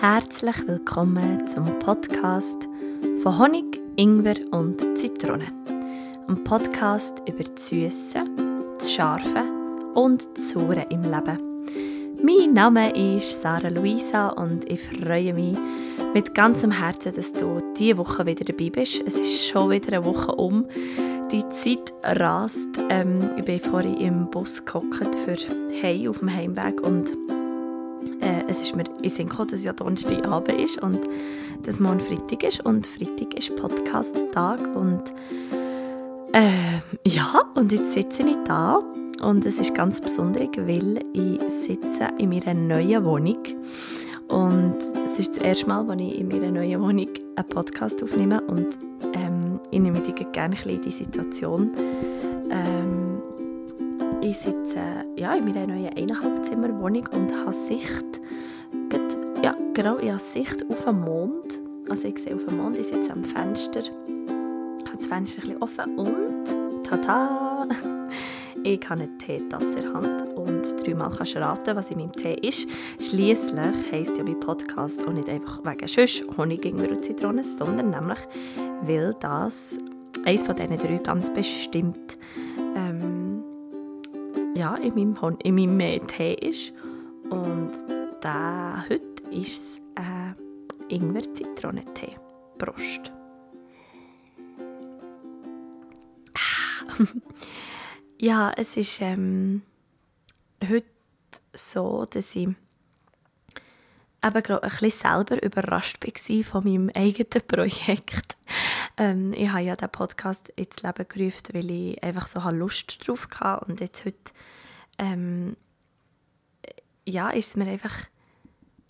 Herzlich 0.00 0.66
willkommen 0.66 1.46
zum 1.46 1.66
Podcast 1.78 2.66
von 3.22 3.38
Honig, 3.38 3.82
Ingwer 3.96 4.36
und 4.50 4.80
Zitrone. 4.96 5.44
Ein 6.26 6.42
Podcast 6.42 7.18
über 7.28 7.44
das 7.44 7.68
Süße, 7.68 8.24
das 8.78 8.94
Scharfe 8.94 9.44
und 9.94 10.26
das 10.38 10.48
Saure 10.48 10.86
im 10.88 11.02
Leben. 11.02 11.38
Mein 12.22 12.54
Name 12.54 12.96
ist 12.96 13.42
Sarah 13.42 13.68
Luisa 13.68 14.28
und 14.30 14.64
ich 14.70 14.80
freue 14.80 15.34
mich 15.34 15.58
mit 16.14 16.34
ganzem 16.34 16.70
Herzen, 16.70 17.12
dass 17.14 17.34
du 17.34 17.60
diese 17.76 17.98
Woche 17.98 18.24
wieder 18.24 18.46
dabei 18.46 18.70
bist. 18.70 19.02
Es 19.06 19.16
ist 19.16 19.48
schon 19.48 19.68
wieder 19.68 19.98
eine 19.98 20.06
Woche 20.06 20.32
um. 20.32 20.64
Die 21.30 21.46
Zeit 21.50 21.92
rast. 22.02 22.70
Ähm, 22.88 23.32
ich 23.36 23.44
bin 23.44 23.60
vorhin 23.60 23.98
im 23.98 24.30
Bus 24.30 24.64
gehockt 24.64 25.14
für 25.14 25.36
Hey 25.70 26.08
auf 26.08 26.20
dem 26.20 26.34
Heimweg 26.34 26.80
und 26.80 27.14
äh, 28.20 28.44
es 28.48 28.62
ist 28.62 28.76
mir 28.76 28.84
in 29.02 29.08
Sinn 29.08 29.28
gekommen, 29.28 29.48
dass 29.48 29.64
ja 29.64 29.72
Donnerstagabend 29.72 30.60
ist 30.60 30.82
und 30.82 31.00
dass 31.62 31.80
morgen 31.80 32.00
Freitag 32.00 32.42
ist. 32.44 32.64
Und 32.64 32.86
Freitag 32.86 33.34
ist 33.34 33.54
Podcast-Tag 33.56 34.60
und 34.76 35.02
äh, 36.32 36.80
ja, 37.06 37.40
und 37.54 37.72
jetzt 37.72 37.92
sitze 37.92 38.22
ich 38.22 38.36
da. 38.44 38.82
Und 39.22 39.44
es 39.44 39.60
ist 39.60 39.74
ganz 39.74 40.00
besonders, 40.00 40.48
weil 40.56 41.00
ich 41.12 41.40
sitze 41.52 42.08
in 42.18 42.30
meiner 42.30 42.54
neuen 42.54 43.04
Wohnung. 43.04 43.38
Und 44.28 44.76
das 44.94 45.18
ist 45.18 45.36
das 45.36 45.44
erste 45.44 45.66
Mal, 45.66 45.90
als 45.90 46.00
ich 46.00 46.18
in 46.18 46.28
meiner 46.28 46.50
neuen 46.50 46.80
Wohnung 46.80 47.08
einen 47.36 47.48
Podcast 47.48 48.02
aufnehme. 48.02 48.40
Und 48.42 48.78
ähm, 49.12 49.60
ich 49.70 49.80
nehme 49.80 50.00
dir 50.00 50.12
gerne 50.12 50.56
in 50.64 50.80
die 50.80 50.90
Situation. 50.90 51.72
Ähm, 52.50 52.99
ich 54.22 54.38
sitze 54.38 55.04
ja, 55.16 55.34
in 55.34 55.44
meiner 55.44 55.66
neuen 55.66 55.88
Eineinhalbzimmerwohnung 55.96 57.08
und 57.12 57.34
habe 57.34 57.52
Sicht, 57.52 58.20
ja, 59.42 59.56
genau, 59.74 59.98
ich 59.98 60.10
habe 60.10 60.20
Sicht 60.20 60.64
auf 60.70 60.84
den 60.84 61.00
Mond. 61.00 61.58
Also 61.88 62.08
ich 62.08 62.18
sehe 62.18 62.34
auf 62.34 62.44
den 62.44 62.58
Mond, 62.58 62.78
ich 62.78 62.86
sitze 62.88 63.12
am 63.12 63.24
Fenster, 63.24 63.82
habe 63.82 64.96
das 64.96 65.06
Fenster 65.06 65.42
ein 65.42 65.48
bisschen 65.48 65.62
offen 65.62 65.98
und 65.98 66.84
tada! 66.84 67.66
Ich 68.62 68.90
habe 68.90 69.00
eine 69.00 69.16
Teetasse 69.16 69.78
in 69.78 69.82
der 69.84 69.92
Hand 69.94 70.36
und 70.36 70.86
dreimal 70.86 71.10
kannst 71.16 71.34
du 71.34 71.40
raten, 71.40 71.76
was 71.76 71.90
in 71.90 71.96
meinem 71.96 72.12
Tee 72.12 72.34
ist. 72.46 72.68
Schließlich 73.00 73.90
heisst 73.90 74.18
ja 74.18 74.22
mein 74.22 74.38
Podcast 74.38 75.02
auch 75.08 75.12
nicht 75.14 75.30
einfach 75.30 75.64
wegen 75.64 75.88
Schuss, 75.88 76.22
Honig, 76.36 76.66
Ingwer 76.66 76.90
und 76.90 77.02
Zitronen, 77.02 77.42
sondern 77.42 77.88
nämlich, 77.88 78.18
weil 78.82 79.14
das 79.18 79.78
eines 80.26 80.42
von 80.42 80.56
diesen 80.56 80.76
drei 80.76 80.98
ganz 80.98 81.32
bestimmt 81.32 82.18
ähm, 82.76 83.09
ja, 84.60 84.74
in 84.74 84.94
meinem, 84.94 85.38
in 85.42 85.54
meinem 85.54 85.80
äh, 85.80 86.00
Tee 86.00 86.34
ist. 86.34 86.72
Und 87.30 87.72
da 88.20 88.84
heute 88.90 89.22
ist 89.30 89.56
es 89.56 89.80
äh, 89.96 90.94
Ingwer-Zitronentee. 90.94 92.18
Prost! 92.58 93.10
Ah. 96.34 96.94
ja, 98.18 98.52
es 98.54 98.76
ist 98.76 99.00
ähm, 99.00 99.62
heute 100.62 100.84
so, 101.54 102.04
dass 102.10 102.36
ich 102.36 102.48
eben 102.48 102.56
ein 104.22 104.42
bisschen 104.42 104.90
selber 104.90 105.42
überrascht 105.42 106.04
war 106.04 106.44
von 106.44 106.64
meinem 106.64 106.90
eigenen 106.94 107.46
Projekt. 107.46 108.36
Ähm, 109.00 109.32
ich 109.32 109.48
habe 109.48 109.62
ja 109.62 109.76
den 109.76 109.88
Podcast 109.88 110.50
ins 110.50 110.82
Leben 110.82 111.08
gerufen, 111.08 111.54
weil 111.54 111.70
ich 111.70 112.04
einfach 112.04 112.26
so 112.26 112.38
Lust 112.50 113.06
drauf 113.06 113.26
hatte. 113.40 113.64
Und 113.64 113.80
jetzt 113.80 114.04
heute 114.04 114.18
ähm, 114.98 115.56
ja, 117.06 117.30
ist 117.30 117.48
es 117.48 117.56
mir 117.56 117.66
einfach 117.66 118.08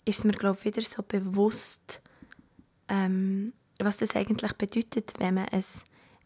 ist 0.03 0.19
es 0.19 0.23
mir 0.25 0.33
glaube 0.33 0.65
wieder 0.65 0.81
so 0.81 1.01
bewusst, 1.01 2.01
ähm, 2.89 3.53
was 3.79 3.97
das 3.97 4.15
eigentlich 4.17 4.51
bedeutet, 4.53 5.13
wenn 5.19 5.35
man 5.35 5.47
ein 5.47 5.63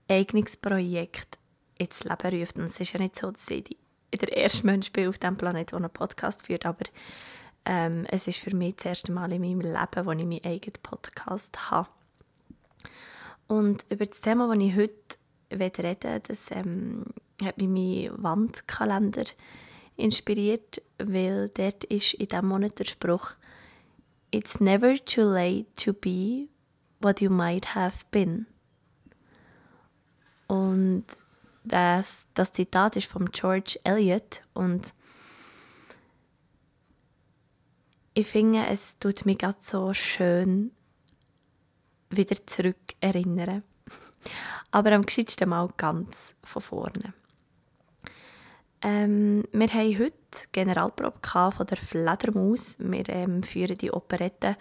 eigenes 0.09 0.57
Projekt 0.57 1.37
ins 1.77 2.03
Leben 2.03 2.39
ruft. 2.39 2.55
Und 2.55 2.63
es 2.63 2.79
ist 2.79 2.93
ja 2.93 2.99
nicht 2.99 3.15
so, 3.15 3.29
dass 3.29 3.47
ich 3.51 3.77
der 4.11 4.35
erste 4.35 4.65
Mensch 4.65 4.91
bin 4.93 5.09
auf 5.09 5.19
diesem 5.19 5.37
Planeten, 5.37 5.71
der 5.71 5.77
einen 5.77 5.89
Podcast 5.91 6.47
führt, 6.47 6.65
aber 6.65 6.85
ähm, 7.65 8.05
es 8.09 8.27
ist 8.27 8.39
für 8.39 8.55
mich 8.55 8.77
das 8.77 8.85
erste 8.85 9.11
Mal 9.11 9.31
in 9.31 9.41
meinem 9.41 9.61
Leben, 9.61 10.05
wo 10.05 10.11
ich 10.11 10.25
meinen 10.25 10.43
eigenen 10.43 10.81
Podcast 10.81 11.69
habe. 11.69 11.89
Und 13.47 13.85
über 13.89 14.05
das 14.05 14.21
Thema, 14.21 14.53
das 14.53 14.63
ich 14.63 14.75
heute 14.75 14.93
reden 15.51 15.83
will, 15.83 16.19
das 16.27 16.51
ähm, 16.51 17.05
hat 17.43 17.57
mich 17.57 17.67
mein 17.67 18.23
Wandkalender 18.23 19.25
inspiriert, 19.95 20.81
weil 20.97 21.49
dort 21.49 21.83
ist 21.85 22.15
in 22.15 22.27
diesem 22.27 22.47
Monat 22.47 22.79
der 22.79 22.85
Spruch 22.85 23.31
It's 24.31 24.59
never 24.59 24.95
too 24.95 25.21
late 25.21 25.67
to 25.77 25.93
be 25.93 26.49
what 26.99 27.21
you 27.21 27.29
might 27.29 27.75
have 27.75 28.03
been. 28.11 28.47
Und 30.47 31.05
das, 31.63 32.27
das 32.33 32.51
Zitat 32.51 32.95
ist 32.95 33.07
von 33.07 33.31
George 33.31 33.79
Eliot 33.83 34.41
und 34.53 34.93
ich 38.13 38.27
finde, 38.27 38.65
es 38.67 38.97
tut 38.99 39.25
mich 39.25 39.37
gerade 39.37 39.57
so 39.61 39.93
schön 39.93 40.71
wieder 42.09 42.35
zurück 42.45 42.77
erinnern. 42.99 43.63
Aber 44.71 44.91
am 44.91 45.05
geschicktesten 45.05 45.49
mal 45.49 45.69
ganz 45.77 46.35
von 46.43 46.61
vorne. 46.61 47.13
Ähm, 48.81 49.45
wir 49.51 49.67
haben 49.67 49.99
heute 49.99 50.13
Generalprobe 50.51 51.17
von 51.23 51.65
der 51.65 51.77
Fledermaus. 51.77 52.75
Wir 52.79 53.09
ähm, 53.09 53.41
führen 53.41 53.77
die 53.77 53.91
Operette 53.91 54.57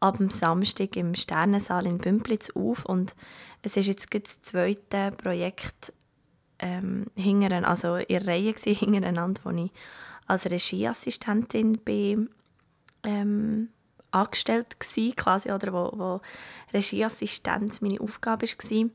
ab 0.00 0.18
dem 0.18 0.30
Samstag 0.30 0.96
im 0.96 1.14
Sternensaal 1.14 1.86
in 1.86 1.98
Bümplitz 1.98 2.50
auf 2.50 2.84
und 2.84 3.14
es 3.62 3.76
ist 3.76 3.86
jetzt 3.86 4.12
das 4.12 4.42
zweite 4.42 5.12
Projekt 5.16 5.92
ähm, 6.58 7.06
hingeren, 7.14 7.64
also 7.64 7.96
in 7.96 8.22
Reihe 8.22 8.52
hintereinander, 8.54 9.40
wo 9.44 9.50
ich 9.50 9.70
als 10.26 10.50
Regieassistentin 10.50 11.78
bin, 11.78 12.30
ähm, 13.04 13.68
angestellt 14.12 14.76
war, 14.78 15.12
quasi, 15.14 15.50
oder 15.50 15.72
wo, 15.72 15.98
wo 15.98 16.20
Regieassistenz 16.72 17.80
meine 17.80 18.00
Aufgabe 18.00 18.46
war. 18.46 18.90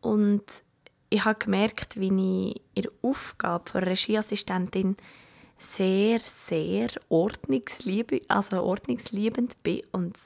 Und 0.00 0.44
ich 1.10 1.24
habe 1.24 1.38
gemerkt, 1.38 2.00
wie 2.00 2.06
ich 2.06 2.62
in 2.74 2.82
der 2.82 2.92
Aufgabe 3.02 3.70
von 3.70 3.84
Regieassistentin 3.84 4.96
sehr, 5.58 6.18
sehr 6.20 6.88
ordnungsliebend, 7.08 8.28
also 8.28 8.62
ordnungsliebend 8.62 9.62
bin 9.62 9.82
und 9.92 10.16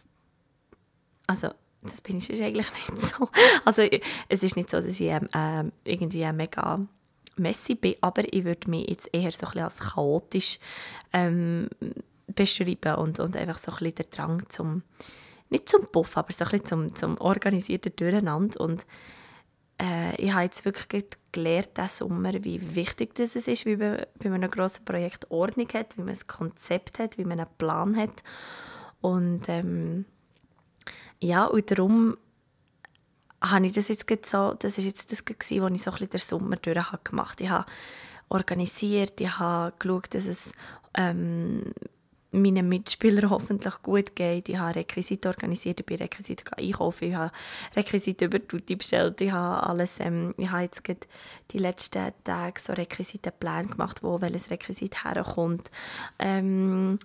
also 1.26 1.50
das 1.82 2.00
bin 2.00 2.18
ich 2.18 2.30
eigentlich 2.42 2.66
nicht 2.72 3.00
so. 3.06 3.28
Also 3.64 3.82
es 4.28 4.42
ist 4.42 4.56
nicht 4.56 4.70
so, 4.70 4.78
dass 4.78 4.86
ich 4.86 5.00
äh, 5.02 5.64
irgendwie 5.84 6.32
mega 6.32 6.80
messy 7.36 7.74
bin, 7.74 7.96
aber 8.00 8.32
ich 8.32 8.44
würde 8.44 8.70
mich 8.70 8.88
jetzt 8.88 9.08
eher 9.12 9.30
so 9.32 9.46
ein 9.46 9.58
als 9.58 9.78
chaotisch 9.78 10.58
ähm, 11.12 11.68
beschreiben 12.34 12.96
und, 12.96 13.20
und 13.20 13.36
einfach 13.36 13.58
so 13.58 13.72
ein 13.72 13.78
bisschen 13.78 13.94
der 13.96 14.04
Drang 14.06 14.48
zum, 14.48 14.82
nicht 15.50 15.68
zum 15.68 15.86
Puff, 15.86 16.16
aber 16.16 16.32
so 16.32 16.44
ein 16.44 16.50
bisschen 16.50 16.66
zum, 16.66 16.94
zum 16.94 17.18
organisierten 17.18 17.94
Durcheinander 17.94 18.60
und 18.60 18.86
äh, 19.80 20.14
ich 20.16 20.32
habe 20.32 20.44
jetzt 20.44 20.64
wirklich 20.64 21.04
gelernt 21.32 21.76
diesen 21.76 21.88
Sommer, 21.88 22.32
wie 22.44 22.74
wichtig 22.74 23.14
das 23.14 23.36
ist, 23.36 23.66
wie 23.66 23.76
man 23.76 24.06
bei 24.18 24.32
einem 24.32 24.50
grossen 24.50 24.84
Projekt 24.84 25.30
Ordnung 25.30 25.68
hat, 25.74 25.96
wie 25.96 26.02
man 26.02 26.14
ein 26.14 26.26
Konzept 26.26 26.98
hat, 26.98 27.18
wie 27.18 27.24
man 27.24 27.40
einen 27.40 27.50
Plan 27.58 27.96
hat. 27.96 28.22
Und 29.00 29.48
ähm, 29.48 30.06
ja, 31.20 31.44
und 31.44 31.70
darum 31.70 32.16
habe 33.42 33.66
ich 33.66 33.72
das 33.72 33.88
jetzt 33.88 34.08
so, 34.26 34.54
das 34.54 34.78
ist 34.78 34.86
jetzt 34.86 35.12
das 35.12 35.24
gewesen, 35.24 35.62
was 35.62 35.72
ich 35.72 35.82
so 35.82 35.90
ein 35.90 35.96
bisschen 35.98 36.10
den 36.10 36.20
Sommer 36.20 36.56
durch 36.56 37.04
gemacht 37.04 37.40
habe. 37.40 37.44
Ich 37.44 37.50
habe 37.50 37.66
organisiert, 38.28 39.20
ich 39.20 39.38
habe 39.38 39.74
geschaut, 39.78 40.14
dass 40.14 40.26
es 40.26 40.52
ähm, 40.94 41.72
meinen 42.42 42.68
Mitspielern 42.68 43.30
hoffentlich 43.30 43.74
gut 43.82 44.14
geht. 44.14 44.48
Ich 44.48 44.58
habe 44.58 44.76
Requisite 44.76 45.28
organisiert, 45.28 45.80
ich 45.80 45.86
bin 45.86 45.98
Requisite 45.98 46.44
einkaufen, 46.56 47.08
ich 47.08 47.14
habe 47.14 47.32
Requisite 47.74 48.26
über 48.26 48.46
Tutti 48.46 48.76
bestellt, 48.76 49.20
ich 49.20 49.32
habe 49.32 49.66
alles, 49.66 49.98
ähm, 50.00 50.34
ich 50.36 50.50
habe 50.50 50.62
jetzt 50.62 50.82
die 51.50 51.58
letzten 51.58 52.12
Tage 52.24 52.60
so 52.60 52.72
Requisitenpläne 52.72 53.68
gemacht, 53.68 54.02
wo 54.02 54.20
welches 54.20 54.50
Requisit 54.50 55.04
herkommt. 55.04 55.70
Ähm, 56.18 56.98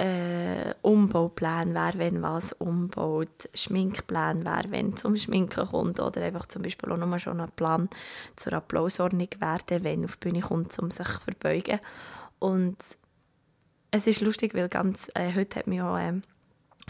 äh, 0.00 0.74
Umbauplan, 0.80 1.74
wer 1.74 1.92
wenn 1.98 2.22
was 2.22 2.54
umbaut, 2.54 3.50
Schminkplan, 3.52 4.46
wer 4.46 4.64
wenn 4.70 4.96
zum 4.96 5.16
Schminken 5.16 5.66
kommt 5.66 6.00
oder 6.00 6.22
einfach 6.22 6.46
zum 6.46 6.62
Beispiel 6.62 6.90
auch 6.90 6.96
nochmal 6.96 7.18
schon 7.18 7.38
einen 7.38 7.50
Plan 7.50 7.90
zur 8.34 8.54
Applausordnung 8.54 9.28
werden, 9.40 9.84
wenn 9.84 10.04
auf 10.04 10.16
die 10.16 10.28
Bühne 10.28 10.40
kommt, 10.40 10.78
um 10.78 10.90
sich 10.90 11.06
zu 11.06 11.20
verbeugen. 11.20 11.80
Und 12.38 12.78
es 13.90 14.06
ist 14.06 14.20
lustig, 14.20 14.54
weil 14.54 14.68
ganz, 14.68 15.10
äh, 15.14 15.34
heute 15.34 15.58
hat 15.58 15.66
mich 15.66 15.80
auch 15.80 15.98
ähm, 15.98 16.22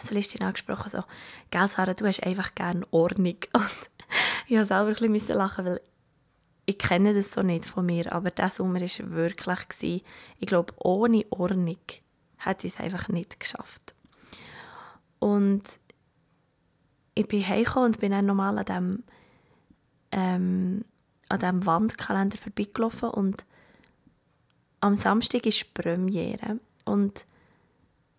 so 0.00 0.14
Listin 0.14 0.43
angesprochen, 0.43 0.88
so, 0.88 1.02
«Gell, 1.50 1.69
Sarah, 1.69 1.94
du 1.94 2.06
hast 2.06 2.23
einfach 2.23 2.55
gerne 2.55 2.87
Ordnung.» 2.91 3.37
Und 3.52 3.91
ich 4.47 4.56
musste 4.56 4.67
selber 4.67 5.02
ein 5.02 5.12
bisschen 5.12 5.37
lachen, 5.37 5.64
weil 5.64 5.81
ich 6.67 6.79
kenne 6.79 7.14
das 7.14 7.32
so 7.32 7.43
nicht 7.43 7.67
von 7.67 7.87
mir, 7.87 8.12
aber 8.12 8.31
dieser 8.31 8.50
Sommer 8.50 8.81
war 8.81 9.11
wirklich, 9.11 9.69
gewesen, 9.69 10.02
ich 10.38 10.47
glaube, 10.47 10.73
ohne 10.79 11.25
Ordnung 11.31 11.79
hätte 12.37 12.67
ich 12.67 12.75
es 12.75 12.81
einfach 12.81 13.08
nicht 13.08 13.41
geschafft. 13.41 13.94
Und 15.19 15.62
ich 17.14 17.26
bin 17.26 17.47
heimgekommen 17.47 17.93
und 17.93 18.00
bin 18.00 18.12
dann 18.12 18.26
nochmal 18.26 18.58
an 18.58 18.64
dem, 18.64 19.05
ähm, 20.12 20.85
an 21.29 21.41
dem 21.41 21.67
Wandkalender 21.67 22.38
vorbeigelaufen 22.38 23.11
und 23.11 23.44
am 24.81 24.94
Samstag 24.94 25.47
ist 25.47 25.75
Premiere. 25.75 26.58
Und 26.91 27.25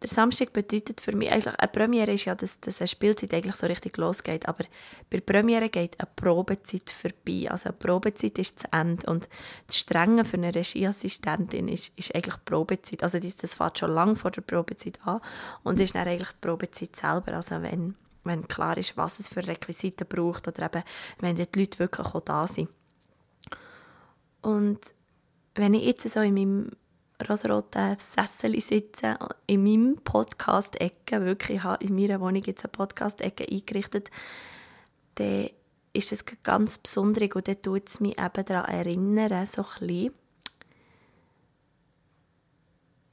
der 0.01 0.09
Samstag 0.09 0.51
bedeutet 0.51 0.99
für 0.99 1.15
mich, 1.15 1.31
eigentlich, 1.31 1.59
eine 1.59 1.71
Premiere 1.71 2.13
ist 2.13 2.25
ja, 2.25 2.33
dass, 2.33 2.59
dass 2.59 2.81
eine 2.81 2.87
Spielzeit 2.87 3.33
eigentlich 3.33 3.55
so 3.55 3.67
richtig 3.67 3.97
losgeht, 3.97 4.47
aber 4.47 4.63
bei 5.09 5.17
der 5.17 5.21
Premiere 5.21 5.69
geht 5.69 5.99
eine 5.99 6.09
Probezeit 6.15 6.89
vorbei, 6.89 7.51
also 7.51 7.69
eine 7.69 7.77
Probezeit 7.77 8.39
ist 8.39 8.59
zu 8.59 8.67
Ende. 8.71 9.05
Und 9.05 9.29
das 9.67 9.77
Strenge 9.77 10.25
für 10.25 10.37
eine 10.37 10.55
Regieassistentin 10.55 11.67
ist, 11.67 11.91
ist 11.97 12.15
eigentlich 12.15 12.35
die 12.35 12.41
Probezeit, 12.45 13.03
also 13.03 13.19
das, 13.19 13.35
das 13.35 13.53
fängt 13.53 13.77
schon 13.77 13.93
lange 13.93 14.15
vor 14.15 14.31
der 14.31 14.41
Probezeit 14.41 14.97
an 15.05 15.21
und 15.63 15.79
ist 15.79 15.93
dann 15.93 16.07
eigentlich 16.07 16.31
die 16.31 16.47
Probezeit 16.47 16.95
selber, 16.95 17.33
also 17.33 17.61
wenn, 17.61 17.93
wenn 18.23 18.47
klar 18.47 18.77
ist, 18.77 18.97
was 18.97 19.19
es 19.19 19.27
für 19.27 19.45
Requisiten 19.47 20.07
braucht 20.07 20.47
oder 20.47 20.65
eben, 20.65 20.83
wenn 21.19 21.35
die 21.35 21.45
Leute 21.55 21.77
wirklich 21.77 22.07
auch 22.07 22.21
da 22.21 22.47
sind. 22.47 22.69
Und 24.41 24.79
wenn 25.53 25.75
ich 25.75 25.83
jetzt 25.83 26.09
so 26.09 26.21
in 26.21 26.33
meinem 26.33 26.71
rosaroten 27.29 27.97
Sessel 27.97 28.59
sitzen, 28.59 29.17
in 29.47 29.63
meinem 29.63 29.97
Podcast-Ecke, 30.03 31.23
wirklich, 31.25 31.57
ich 31.57 31.63
habe 31.63 31.83
in 31.83 31.95
meiner 31.95 32.19
Wohnung 32.19 32.43
jetzt 32.43 32.63
eine 32.63 32.71
Podcast-Ecke 32.71 33.45
eingerichtet, 33.49 34.09
dann 35.15 35.49
ist 35.93 36.11
das 36.11 36.25
ganz 36.43 36.77
besonders 36.77 37.29
und 37.35 37.47
dann 37.47 37.61
tut 37.61 37.87
es 37.87 37.99
mich 37.99 38.17
eben 38.17 38.45
daran 38.45 38.69
erinnern, 38.69 39.45
so 39.45 39.61
ein 39.61 39.87
bisschen, 39.87 40.13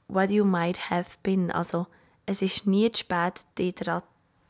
what 0.07 0.31
you 0.31 0.43
might 0.43 0.89
have 0.89 1.17
been. 1.23 1.51
Also, 1.51 1.87
es 2.25 2.41
ist 2.41 2.67
nie 2.67 2.91
zu 2.91 2.99
spät, 2.99 3.41
dich 3.57 3.75
daran, 3.75 4.03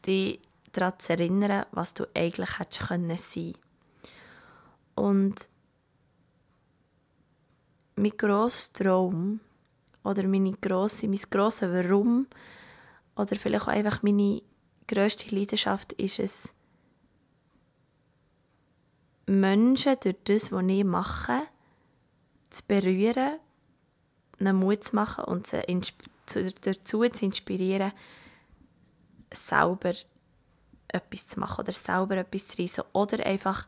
dich 0.06 0.40
daran 0.72 1.00
zu 1.00 1.14
erinnern, 1.14 1.66
was 1.72 1.94
du 1.94 2.06
eigentlich 2.16 2.60
hättest 2.60 2.88
können 2.88 3.18
sein 3.18 3.54
Und 4.96 5.50
mein 7.96 8.18
grosser 8.18 8.74
Traum 8.74 9.42
oder 10.04 10.24
meine 10.28 10.54
grosse, 10.54 11.07
mein 11.07 11.19
grosses 11.30 11.69
Warum 11.72 12.28
oder 13.16 13.36
vielleicht 13.36 13.63
auch 13.63 13.68
einfach 13.68 14.01
meine 14.01 14.42
grösste 14.88 15.36
Leidenschaft 15.36 15.94
ist 15.94 16.19
es, 16.19 16.54
Menschen 19.28 19.96
durch 20.01 20.16
das, 20.24 20.51
was 20.51 20.63
ich 20.68 20.84
mache, 20.84 21.42
zu 22.50 22.63
berühren, 22.68 23.40
ihnen 24.40 24.56
Mut 24.56 24.84
zu 24.84 24.96
machen 24.96 25.25
und 25.25 25.48
sie 25.48 25.62
dazu 26.62 27.07
zu 27.10 27.25
inspirieren, 27.25 27.92
selber 29.31 29.94
etwas 30.88 31.28
zu 31.28 31.40
machen 31.40 31.62
oder 31.62 31.72
selber 31.72 32.18
etwas 32.18 32.48
zu 32.48 32.62
reissen 32.62 32.84
oder 32.94 33.24
einfach 33.25 33.68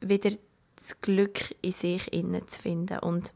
wieder 0.00 0.30
das 0.76 1.00
Glück 1.00 1.54
in 1.62 1.72
sich 1.72 2.10
zu 2.10 2.60
finden. 2.60 2.98
Und 2.98 3.32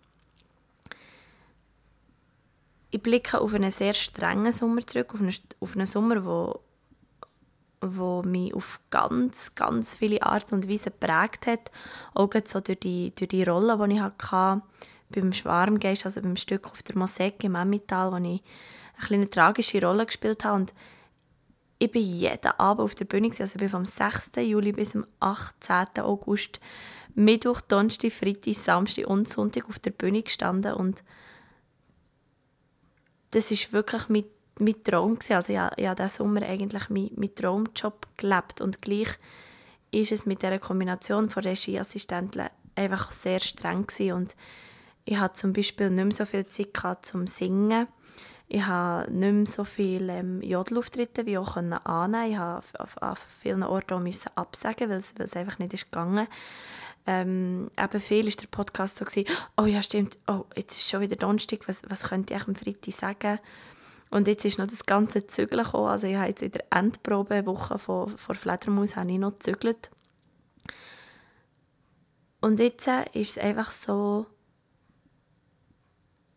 ich 2.93 3.03
blicke 3.03 3.41
auf 3.41 3.55
einen 3.55 3.71
sehr 3.71 3.95
strengen 3.95 4.53
Sommer 4.53 4.87
zurück, 4.87 5.15
auf 5.15 5.21
einen, 5.21 5.35
auf 5.61 5.75
einen 5.75 5.87
Sommer, 5.87 6.25
wo, 6.27 6.61
wo 7.81 8.23
mich 8.23 8.55
auf 8.55 8.81
ganz, 8.91 9.55
ganz 9.55 9.95
viele 9.95 10.23
Art 10.23 10.53
und 10.53 10.69
Weise 10.69 10.91
geprägt 10.91 11.47
hat. 11.47 11.71
Auch 12.13 12.31
so 12.45 12.61
durch 12.61 12.81
die, 12.81 13.15
durch 13.15 13.29
die 13.29 13.45
Rolle, 13.45 13.79
die 13.89 13.95
ich 13.95 14.01
hatte 14.01 14.63
beim 15.09 15.33
Schwarmgeist, 15.33 16.05
also 16.05 16.21
beim 16.21 16.37
Stück 16.37 16.71
auf 16.71 16.83
der 16.83 16.99
Mosaik 16.99 17.43
im 17.45 17.55
Emmental, 17.55 18.13
wo 18.13 18.17
ich 18.17 18.43
eine, 19.11 19.15
eine 19.15 19.31
tragische 19.31 19.81
Rolle 19.81 20.05
gespielt 20.05 20.45
habe. 20.45 20.57
Und 20.57 20.75
ich 21.79 21.91
bin 21.91 22.03
jeden 22.03 22.53
Abend 22.59 22.83
auf 22.83 22.95
der 22.95 23.07
Bühne, 23.07 23.29
also 23.29 23.45
ich 23.45 23.55
bin 23.55 23.71
vom 23.71 23.87
6. 23.87 24.33
Juli 24.37 24.73
bis 24.73 24.91
zum 24.91 25.07
18. 25.21 26.05
August, 26.05 26.61
Mittwoch, 27.15 27.63
Donnerstag, 27.63 28.13
Freitag, 28.13 28.55
Samstag 28.55 29.07
und 29.07 29.29
Sonntag 29.29 29.67
auf 29.69 29.79
der 29.79 29.91
Bühne 29.93 30.23
gestanden 30.23 30.75
und 30.75 31.03
das 33.33 33.51
ist 33.51 33.73
wirklich 33.73 34.09
mein, 34.09 34.25
mein 34.61 34.83
Traum 34.85 35.19
gewesen. 35.19 35.35
Also 35.35 35.53
ich, 35.53 35.59
ich 35.77 35.87
habe 35.87 36.03
diesen 36.03 36.17
Sommer 36.17 36.43
eigentlich 36.43 36.89
meinen 36.89 37.11
mein 37.17 37.35
Traumjob 37.35 38.07
gelebt 38.17 38.61
und 38.61 38.81
gleich 38.81 39.19
ist 39.91 40.13
es 40.13 40.25
mit 40.25 40.43
dieser 40.43 40.59
Kombination 40.59 41.29
von 41.29 41.43
Regieassistenten 41.43 42.49
einfach 42.75 43.11
sehr 43.11 43.41
streng 43.41 43.87
gewesen. 43.87 44.13
und 44.13 44.37
ich 45.05 45.19
hatte 45.19 45.35
zum 45.35 45.53
Beispiel 45.53 45.91
nicht 45.91 46.05
mehr 46.05 46.15
so 46.15 46.25
viel 46.25 46.47
Zeit 46.47 46.73
gehabt 46.73 47.07
zum 47.07 47.27
Singen. 47.27 47.89
Ich 48.49 48.65
habe 48.65 49.11
nicht 49.11 49.33
mehr 49.33 49.47
so 49.47 49.65
viele 49.65 50.13
ähm, 50.13 50.43
Jodelauftritte 50.43 51.27
wie 51.27 51.39
auch 51.39 51.57
annehmen. 51.57 52.31
Ich 52.31 52.39
musste 52.39 52.81
auf, 52.81 52.97
auf, 53.03 53.19
vielen 53.41 53.63
Orten 53.65 54.09
absagen, 54.37 54.91
weil 54.91 54.99
es, 54.99 55.37
einfach 55.37 55.59
nicht 55.59 55.75
ist 55.75 55.91
gegangen 55.91 56.29
ähm, 57.07 57.71
eben 57.79 58.01
viel 58.01 58.27
war 58.27 58.33
der 58.33 58.47
Podcast 58.49 58.99
so, 58.99 59.05
gewesen, 59.05 59.29
oh 59.57 59.65
ja, 59.65 59.83
stimmt, 59.83 60.19
oh, 60.27 60.45
jetzt 60.57 60.77
ist 60.77 60.89
schon 60.89 61.01
wieder 61.01 61.17
Donnerstag, 61.17 61.67
was, 61.69 61.83
was 61.89 62.05
könnte 62.05 62.35
ich 62.35 62.47
am 62.47 62.55
Freitag 62.55 62.93
sagen? 62.93 63.39
Und 64.11 64.29
jetzt 64.29 64.45
ist 64.45 64.59
noch 64.59 64.67
das 64.67 64.85
ganze 64.85 65.27
Zügeln 65.27 65.65
gekommen, 65.65 65.89
also 65.89 66.07
ich 66.07 66.17
habe 66.17 66.29
jetzt 66.29 66.43
in 66.43 66.53
der 66.53 66.65
Endprobewoche 66.71 67.79
von, 67.79 68.17
von 68.17 68.35
Fledermaus 68.35 68.95
habe 68.97 69.11
ich 69.11 69.19
noch 69.19 69.33
gezügelt. 69.33 69.91
Und 72.41 72.59
jetzt 72.59 72.89
ist 73.13 73.31
es 73.31 73.39
einfach 73.39 73.71
so, 73.71 74.27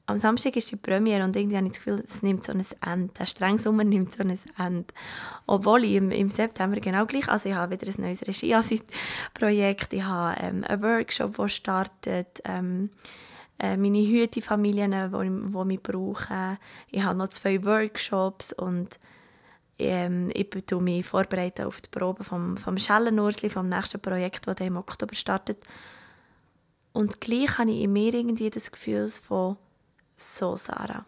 am 0.08 0.18
Samstag 0.18 0.56
ist 0.56 0.72
die 0.72 0.76
Premiere 0.76 1.24
und 1.24 1.36
irgendwie 1.36 1.58
habe 1.58 1.66
ich 1.66 1.74
das 1.74 1.84
Gefühl, 1.84 2.04
es 2.08 2.22
nimmt 2.22 2.44
so 2.44 2.52
ein 2.52 2.64
Ende. 2.86 3.14
Der 3.18 3.26
strenge 3.26 3.58
Sommer 3.58 3.84
nimmt 3.84 4.14
so 4.14 4.22
ein 4.22 4.40
Ende. 4.58 4.94
Obwohl 5.48 5.84
ich 5.84 5.94
im, 5.94 6.12
im 6.12 6.30
September 6.30 6.80
genau 6.80 7.06
gleich, 7.06 7.28
also 7.28 7.50
ich 7.50 7.56
habe 7.56 7.80
wieder 7.80 7.92
ein 7.92 8.02
neues 8.02 8.28
Regieprojekt, 8.28 9.94
ich 9.94 10.04
habe 10.04 10.40
ähm, 10.40 10.64
einen 10.64 10.82
Workshop, 10.84 11.38
der 11.38 11.48
startet, 11.48 12.42
ähm, 12.46 12.92
äh, 13.58 13.78
meine 13.78 14.06
Hütefamilien, 14.06 14.92
die 14.92 15.54
wo 15.54 15.64
mich 15.64 15.82
brauchen. 15.82 16.60
Ich 16.92 17.04
habe 17.04 17.18
noch 17.18 17.30
zwei 17.30 17.64
Workshops 17.64 18.54
und 18.54 19.00
ähm, 19.80 20.30
ich 20.34 20.50
bereite 20.50 20.80
mich 20.82 21.06
vorbereiten 21.06 21.66
auf 21.66 21.82
die 21.82 21.90
Probe 21.90 22.24
vom, 22.24 22.58
vom 22.58 22.78
Schellenursli, 22.78 23.50
vom 23.50 23.70
nächsten 23.70 24.00
Projekt, 24.00 24.48
das 24.48 24.60
im 24.60 24.78
Oktober 24.78 25.16
startet. 25.16 25.58
Und 26.94 27.20
gleich 27.20 27.58
habe 27.58 27.72
ich 27.72 27.82
in 27.82 27.92
mir 27.92 28.14
irgendwie 28.14 28.50
das 28.50 28.72
Gefühl 28.72 29.10
von, 29.10 29.58
so, 30.18 30.56
Sarah. 30.56 31.06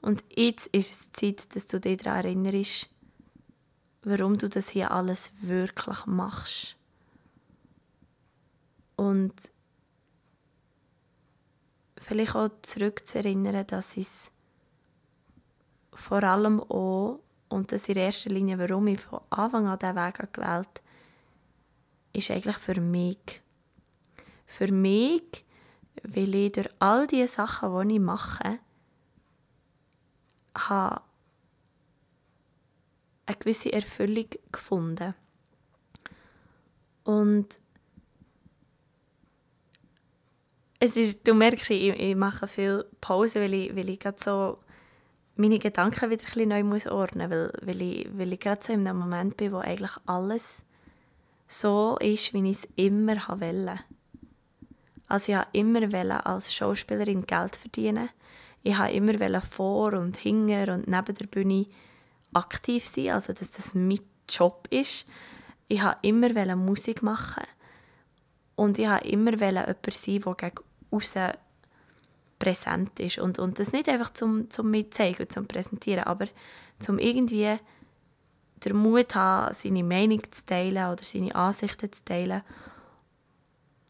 Und 0.00 0.22
jetzt 0.34 0.66
ist 0.68 0.90
es 0.90 1.12
Zeit, 1.12 1.54
dass 1.54 1.66
du 1.66 1.80
dich 1.80 2.02
daran 2.02 2.24
erinnerst, 2.24 2.90
warum 4.02 4.36
du 4.36 4.48
das 4.48 4.68
hier 4.68 4.90
alles 4.90 5.32
wirklich 5.40 6.04
machst. 6.06 6.76
Und 8.96 9.32
vielleicht 11.96 12.36
auch 12.36 12.50
zurückzuerinnern, 12.62 13.66
dass 13.66 13.96
es 13.96 14.30
vor 15.92 16.22
allem 16.22 16.60
auch, 16.60 17.20
und 17.48 17.72
das 17.72 17.88
in 17.88 17.96
erster 17.96 18.30
Linie, 18.30 18.58
warum 18.58 18.88
ich 18.88 19.00
von 19.00 19.20
Anfang 19.30 19.66
an 19.66 19.78
diesen 19.78 19.96
Weg 19.96 20.32
gewählt 20.32 20.38
habe, 20.38 20.68
ist 22.12 22.30
eigentlich 22.30 22.58
für 22.58 22.80
mich. 22.80 23.40
Für 24.46 24.70
mich 24.70 25.44
weil 26.02 26.34
ich 26.34 26.52
durch 26.52 26.68
all 26.78 27.06
die 27.06 27.26
Sachen, 27.26 27.88
die 27.88 27.94
ich 27.94 28.00
mache, 28.00 28.58
habe 30.56 31.02
eine 33.26 33.36
gewisse 33.36 33.72
Erfüllung 33.72 34.26
gefunden. 34.52 35.14
Und 37.04 37.58
es 40.80 40.96
ist, 40.96 41.26
du 41.26 41.34
merkst, 41.34 41.70
ich, 41.70 41.98
ich 41.98 42.16
mache 42.16 42.46
viel 42.46 42.84
Pause, 43.00 43.40
weil 43.40 43.54
ich, 43.54 43.76
weil 43.76 43.88
ich 43.88 44.00
gerade 44.00 44.18
so 44.22 44.58
meine 45.36 45.58
Gedanken 45.58 46.10
wieder 46.10 46.24
ein 46.36 46.48
neu 46.48 46.64
muss 46.64 46.86
ordnen 46.86 47.28
muss, 47.28 47.38
weil, 47.38 47.52
weil 47.62 47.82
ich, 47.82 48.08
weil 48.12 48.32
ich 48.32 48.40
gerade 48.40 48.62
so 48.62 48.72
in 48.72 48.86
einem 48.86 48.98
Moment 48.98 49.36
bin, 49.36 49.52
wo 49.52 49.58
eigentlich 49.58 49.96
alles 50.06 50.62
so 51.46 51.96
ist, 52.00 52.32
wie 52.32 52.50
ich 52.50 52.58
es 52.58 52.68
immer 52.76 53.16
wollte. 53.28 53.80
Also 55.08 55.32
ich 55.32 55.38
wollte 55.38 55.48
immer 55.52 56.26
als 56.26 56.54
Schauspielerin 56.54 57.26
Geld 57.26 57.56
verdienen. 57.56 58.08
Ich 58.62 58.78
wollte 58.78 58.94
immer 58.94 59.40
vor 59.40 59.92
und 59.92 60.16
hinter 60.16 60.74
und 60.74 60.88
neben 60.88 61.14
der 61.14 61.26
Bühne 61.26 61.66
aktiv 62.32 62.84
sein, 62.84 63.10
also 63.10 63.32
dass 63.32 63.50
das 63.50 63.74
mein 63.74 64.00
Job 64.28 64.66
ist. 64.70 65.06
Ich 65.68 65.82
wollte 65.82 65.98
immer 66.02 66.56
Musik 66.56 67.02
machen. 67.02 67.44
Und 68.56 68.78
ich 68.78 68.88
wollte 68.88 69.08
immer 69.08 69.32
jemand 69.32 69.94
sein, 69.94 70.24
der 70.24 70.36
gegen 70.36 70.64
außen 70.90 71.32
präsent 72.38 73.00
ist. 73.00 73.18
Und, 73.18 73.38
und 73.38 73.58
das 73.58 73.72
nicht 73.72 73.88
einfach 73.88 74.12
zum, 74.12 74.50
zum 74.50 74.70
Mitzeigen, 74.70 75.28
zum 75.28 75.46
Präsentieren, 75.46 76.04
aber 76.04 76.28
zum 76.80 76.98
irgendwie 76.98 77.58
den 78.64 78.76
Mut 78.76 79.14
haben, 79.14 79.54
seine 79.54 79.84
Meinung 79.84 80.22
zu 80.30 80.46
teilen 80.46 80.90
oder 80.92 81.02
seine 81.02 81.34
Ansichten 81.34 81.92
zu 81.92 82.04
teilen 82.04 82.42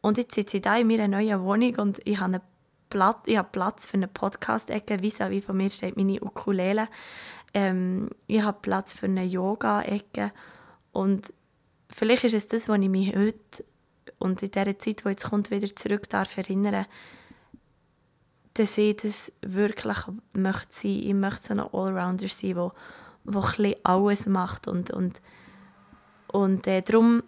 und 0.04 0.18
jetzt 0.18 0.34
sitze 0.34 0.58
ich 0.58 0.62
da 0.62 0.76
in 0.76 0.86
meiner 0.86 1.08
neuen 1.08 1.42
Wohnung 1.42 1.76
und 1.76 1.98
ich 2.04 2.20
habe 2.20 2.42
Platz, 2.90 3.20
ich 3.24 3.38
habe 3.38 3.48
Platz 3.50 3.86
für 3.86 3.94
eine 3.94 4.06
Podcast-Ecke, 4.06 4.96
vis-à-vis 4.96 5.42
von 5.42 5.56
mir 5.56 5.70
steht 5.70 5.96
meine 5.96 6.20
Ukulele. 6.20 6.88
Ähm, 7.54 8.10
ich 8.26 8.42
habe 8.42 8.58
Platz 8.60 8.92
für 8.92 9.06
eine 9.06 9.24
Yoga-Ecke 9.24 10.30
und 10.92 11.32
vielleicht 11.88 12.24
ist 12.24 12.34
es 12.34 12.48
das, 12.48 12.68
was 12.68 12.80
ich 12.80 12.90
mich 12.90 13.16
heute 13.16 13.64
und 14.18 14.42
in 14.42 14.50
dieser 14.50 14.78
Zeit, 14.78 15.04
die 15.04 15.08
jetzt 15.08 15.30
kommt, 15.30 15.50
wieder 15.50 15.74
zurück 15.74 16.06
darf 16.10 16.36
erinnern, 16.36 16.84
dass 18.52 18.76
ich 18.76 18.96
das 18.96 19.32
wirklich 19.40 19.96
möchte 20.34 20.66
sein. 20.68 21.02
Ich 21.02 21.14
möchte 21.14 21.46
so 21.46 21.54
ein 21.54 21.60
Allrounder 21.60 22.28
sein, 22.28 22.54
der, 22.54 23.42
der 23.58 23.76
alles 23.84 24.26
macht 24.26 24.68
und, 24.68 24.90
und, 24.90 25.22
und 26.26 26.66
äh, 26.66 26.82
darum 26.82 27.22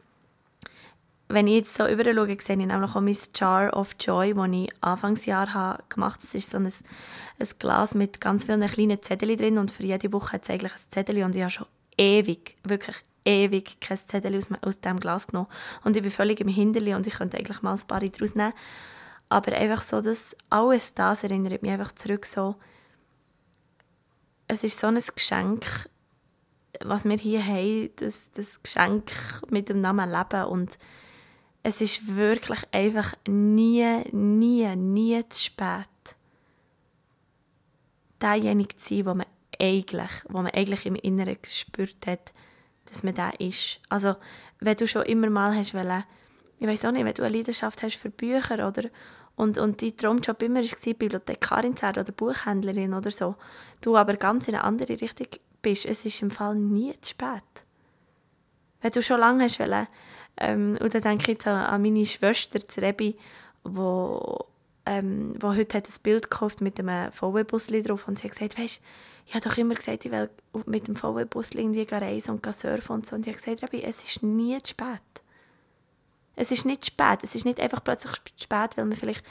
wenn 1.28 1.48
ich 1.48 1.54
jetzt 1.54 1.74
so 1.74 1.86
über 1.86 2.04
schaue, 2.04 2.36
sehe 2.40 2.56
ich 2.56 2.66
nämlich 2.66 2.94
auch 2.94 3.00
mein 3.00 3.16
Jar 3.34 3.76
of 3.76 3.96
Joy, 3.98 4.34
das 4.34 4.48
ich 4.52 4.70
Anfangsjahr 4.80 5.54
habe 5.54 5.82
gemacht 5.88 6.20
habe. 6.20 6.26
Das 6.26 6.34
ist 6.34 6.50
so 6.50 6.58
ein, 6.58 6.66
ein 6.66 7.48
Glas 7.58 7.94
mit 7.94 8.20
ganz 8.20 8.44
vielen 8.44 8.66
kleinen 8.66 9.02
Zetteln 9.02 9.36
drin 9.36 9.58
und 9.58 9.70
für 9.70 9.82
jede 9.82 10.12
Woche 10.12 10.32
hat 10.32 10.44
es 10.44 10.50
eigentlich 10.50 10.72
ein 10.72 10.90
Zettel 10.90 11.22
und 11.24 11.34
ich 11.34 11.42
habe 11.42 11.50
schon 11.50 11.66
ewig, 11.98 12.56
wirklich 12.62 12.96
ewig 13.24 13.80
kein 13.80 13.96
Zettel 13.96 14.36
aus, 14.36 14.48
aus 14.62 14.80
diesem 14.80 15.00
Glas 15.00 15.26
genommen. 15.26 15.48
Und 15.82 15.96
ich 15.96 16.02
bin 16.02 16.12
völlig 16.12 16.40
im 16.40 16.48
Hinterli 16.48 16.94
und 16.94 17.06
ich 17.06 17.14
könnte 17.14 17.36
eigentlich 17.36 17.60
mal 17.60 17.74
ein 17.74 17.86
paar 17.86 18.00
daraus 18.00 18.34
nehmen. 18.34 18.52
Aber 19.28 19.52
einfach 19.52 19.82
so, 19.82 20.00
dass 20.00 20.36
alles 20.48 20.94
das 20.94 21.24
erinnert 21.24 21.60
mich 21.62 21.72
einfach 21.72 21.92
zurück 21.92 22.24
so, 22.24 22.54
es 24.48 24.62
ist 24.62 24.78
so 24.78 24.86
ein 24.86 25.02
Geschenk, 25.14 25.66
was 26.84 27.04
wir 27.04 27.16
hier 27.16 27.44
haben, 27.44 27.90
das, 27.96 28.30
das 28.30 28.62
Geschenk 28.62 29.10
mit 29.50 29.68
dem 29.68 29.80
Namen 29.80 30.08
Leben 30.08 30.44
und 30.44 30.78
es 31.66 31.80
ist 31.80 32.14
wirklich 32.14 32.60
einfach 32.70 33.14
nie, 33.26 33.84
nie, 34.12 34.76
nie 34.76 35.28
zu 35.28 35.46
spät, 35.46 35.88
derjenige 38.22 38.76
zu 38.76 38.94
sein, 38.94 39.06
wo 39.06 39.14
man 39.14 39.26
eigentlich, 39.58 40.10
wo 40.28 40.42
man 40.42 40.52
eigentlich 40.52 40.86
im 40.86 40.94
Inneren 40.94 41.36
gespürt 41.42 42.06
hat, 42.06 42.32
dass 42.84 43.02
man 43.02 43.14
da 43.14 43.30
ist. 43.30 43.80
Also, 43.88 44.14
wenn 44.60 44.76
du 44.76 44.86
schon 44.86 45.06
immer 45.06 45.28
mal 45.28 45.56
hast 45.56 45.74
wollen, 45.74 46.04
ich 46.60 46.68
weiß 46.68 46.84
auch 46.84 46.92
nicht, 46.92 47.04
wenn 47.04 47.14
du 47.14 47.24
eine 47.24 47.36
Leidenschaft 47.36 47.82
hast 47.82 47.96
für 47.96 48.10
Bücher 48.10 48.64
oder 48.64 48.84
und, 49.34 49.58
und 49.58 49.82
dein 49.82 49.96
Traumjob 49.96 50.40
immer 50.42 50.60
war, 50.60 50.94
Bibliothekarin 50.94 51.76
zu 51.76 51.82
werden 51.82 52.04
oder 52.04 52.12
Buchhändlerin 52.12 52.94
oder 52.94 53.10
so, 53.10 53.34
du 53.80 53.96
aber 53.96 54.14
ganz 54.14 54.46
in 54.46 54.54
eine 54.54 54.62
andere 54.62 55.00
Richtung 55.00 55.26
bist, 55.62 55.84
es 55.84 56.04
ist 56.04 56.22
im 56.22 56.30
Fall 56.30 56.54
nie 56.54 56.94
zu 57.00 57.10
spät. 57.10 57.42
Wenn 58.80 58.92
du 58.92 59.02
schon 59.02 59.18
lange 59.18 59.42
hast 59.42 59.58
wollen, 59.58 59.88
ähm, 60.38 60.78
und 60.80 60.94
dann 60.94 61.02
denke 61.02 61.22
ich 61.22 61.28
jetzt 61.28 61.46
an 61.46 61.82
meine 61.82 62.06
Schwester, 62.06 62.58
die 62.58 62.80
Rebi, 62.80 63.16
wo, 63.64 64.46
ähm, 64.84 65.34
wo 65.40 65.54
heute 65.54 65.78
hat 65.78 65.88
ein 65.88 66.02
Bild 66.02 66.30
gekauft 66.30 66.60
mit 66.60 66.78
einem 66.78 67.10
VW-Bus 67.12 67.68
drauf 67.68 68.06
und 68.08 68.18
sie 68.18 68.28
hat 68.28 68.32
gesagt, 68.32 68.58
weißt, 68.58 68.80
ich 69.26 69.34
habe 69.34 69.48
doch 69.48 69.56
immer 69.56 69.74
gesagt, 69.74 70.04
ich 70.04 70.12
will 70.12 70.30
mit 70.66 70.86
dem 70.86 70.96
VW-Bus 70.96 71.50
irgendwie 71.52 71.86
reisen 71.90 72.32
und 72.32 72.54
surfen 72.54 72.94
und 72.94 73.06
so. 73.06 73.16
Und 73.16 73.26
ich 73.26 73.34
habe 73.34 73.42
gesagt, 73.42 73.62
Rebi, 73.64 73.82
es 73.82 74.04
ist 74.04 74.22
nie 74.22 74.56
zu 74.62 74.70
spät. 74.70 75.00
Es 76.36 76.52
ist 76.52 76.64
nicht 76.64 76.86
spät. 76.86 77.24
Es 77.24 77.34
ist 77.34 77.44
nicht 77.44 77.58
einfach 77.58 77.82
plötzlich 77.82 78.12
zu 78.12 78.44
spät, 78.44 78.76
weil 78.76 78.84
man 78.84 78.96
vielleicht 78.96 79.24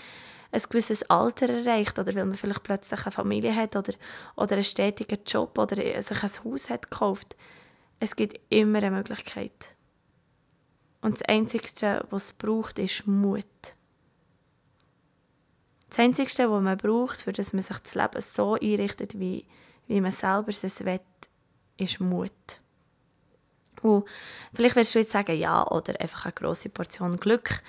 ein 0.52 0.62
gewisses 0.70 1.10
Alter 1.10 1.50
erreicht 1.50 1.98
oder 2.00 2.14
weil 2.16 2.26
man 2.26 2.36
vielleicht 2.36 2.64
plötzlich 2.64 3.06
eine 3.06 3.12
Familie 3.12 3.56
hat 3.56 3.76
oder, 3.76 3.94
oder 4.36 4.54
einen 4.54 4.64
stetigen 4.64 5.20
Job 5.26 5.58
oder 5.58 5.76
sich 5.76 6.24
ein 6.24 6.44
Haus 6.44 6.70
hat 6.70 6.90
gekauft. 6.90 7.36
Es 8.00 8.16
gibt 8.16 8.40
immer 8.50 8.80
eine 8.80 8.92
Möglichkeit. 8.92 9.75
Und 11.06 11.20
das 11.20 11.30
Einzige, 11.30 12.04
was 12.10 12.26
es 12.26 12.34
braucht, 12.34 12.80
ist 12.80 13.06
Mut. 13.06 13.46
Das 15.88 16.00
Einzige, 16.00 16.50
was 16.50 16.64
man 16.64 16.78
braucht, 16.78 17.22
für 17.22 17.32
das 17.32 17.54
man 17.54 17.62
sich 17.62 17.78
das 17.78 17.94
Leben 17.94 18.22
so 18.22 18.56
einrichtet, 18.56 19.20
wie, 19.20 19.46
wie 19.86 20.02
man 20.02 20.12
selber 20.12 20.50
es 20.50 20.84
will, 20.84 21.00
ist 21.78 22.00
Mut. 22.00 22.32
Und 23.84 24.06
vielleicht 24.56 24.76
wirst 24.76 24.96
du 24.96 25.00
jetzt 25.00 25.12
sagen, 25.12 25.38
ja, 25.38 25.68
oder 25.68 25.94
einfach 26.02 26.26
eine 26.26 26.34
grosse 26.34 26.70
Portion 26.70 27.18
Glück. 27.18 27.62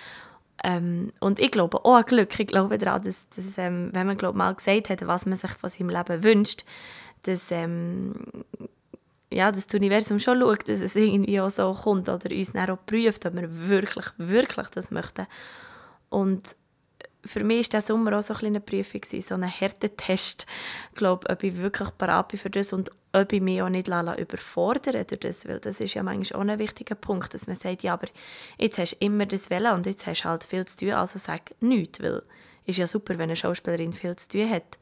Ähm, 0.64 1.12
und 1.20 1.38
ich 1.38 1.50
glaube 1.50 1.84
auch 1.84 1.96
an 1.96 2.04
Glück. 2.04 2.40
Ich 2.40 2.46
glaube 2.46 2.78
daran, 2.78 3.02
dass, 3.02 3.28
dass 3.36 3.58
ähm, 3.58 3.90
wenn 3.92 4.06
man 4.06 4.16
glaub, 4.16 4.34
mal 4.34 4.54
gesagt 4.54 4.88
hat, 4.88 5.06
was 5.06 5.26
man 5.26 5.36
sich 5.36 5.50
von 5.50 5.68
seinem 5.68 5.90
Leben 5.90 6.24
wünscht, 6.24 6.64
dass 7.24 7.50
ähm, 7.50 8.14
ja, 9.30 9.50
das 9.50 9.66
Universum 9.74 10.18
schon 10.18 10.40
schaut, 10.40 10.68
dass 10.68 10.80
es 10.80 10.94
irgendwie 10.94 11.40
auch 11.40 11.50
so 11.50 11.72
kommt 11.74 12.08
oder 12.08 12.30
uns 12.30 12.52
dann 12.52 12.70
auch 12.70 12.86
prüft, 12.86 13.26
ob 13.26 13.34
wir 13.34 13.68
wirklich, 13.68 14.06
wirklich 14.18 14.68
das 14.68 14.90
möchten. 14.90 15.26
Und 16.08 16.54
für 17.24 17.42
mich 17.42 17.66
war 17.66 17.80
der 17.80 17.82
Sommer 17.82 18.16
auch 18.16 18.22
so 18.22 18.34
ein 18.34 18.46
eine 18.46 18.60
Prüfung, 18.60 19.00
so 19.04 19.34
ein 19.34 19.42
Härtetest, 19.42 20.46
ich 20.90 20.96
glaube, 20.96 21.28
ob 21.28 21.42
ich 21.42 21.56
wirklich 21.56 21.90
bereit 21.90 22.28
bin 22.28 22.38
für 22.38 22.50
das 22.50 22.72
und 22.72 22.90
ob 23.12 23.32
ich 23.32 23.40
mich 23.40 23.62
auch 23.62 23.68
nicht 23.68 23.88
überfordern 23.88 25.04
durch 25.06 25.20
das, 25.20 25.48
weil 25.48 25.58
das 25.58 25.80
ist 25.80 25.94
ja 25.94 26.02
manchmal 26.02 26.40
auch 26.40 26.48
ein 26.48 26.58
wichtiger 26.58 26.94
Punkt, 26.94 27.34
dass 27.34 27.46
man 27.46 27.56
sagt, 27.56 27.82
ja, 27.82 27.94
aber 27.94 28.08
jetzt 28.58 28.78
hast 28.78 28.92
du 28.92 29.04
immer 29.04 29.26
das 29.26 29.50
Welle 29.50 29.72
und 29.72 29.86
jetzt 29.86 30.06
hast 30.06 30.22
du 30.22 30.28
halt 30.28 30.44
viel 30.44 30.64
zu 30.66 30.76
tun, 30.76 30.90
also 30.92 31.18
sag 31.18 31.50
nichts, 31.60 32.00
weil 32.00 32.22
es 32.64 32.70
ist 32.70 32.78
ja 32.78 32.86
super, 32.86 33.14
wenn 33.14 33.22
eine 33.22 33.36
Schauspielerin 33.36 33.92
viel 33.92 34.14
zu 34.16 34.28
tun 34.28 34.50
hat. 34.50 34.78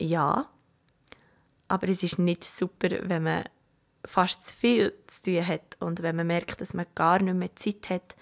Ja, 0.00 0.48
aber 1.72 1.88
es 1.88 2.02
ist 2.02 2.18
nicht 2.18 2.44
super, 2.44 2.90
wenn 3.04 3.22
man 3.22 3.44
fast 4.04 4.46
zu 4.46 4.54
viel 4.54 4.92
zu 5.06 5.22
tun 5.22 5.46
hat 5.46 5.78
und 5.80 6.02
wenn 6.02 6.16
man 6.16 6.26
merkt, 6.26 6.60
dass 6.60 6.74
man 6.74 6.84
gar 6.94 7.22
nicht 7.22 7.34
mehr 7.34 7.56
Zeit 7.56 7.88
hat 7.88 8.14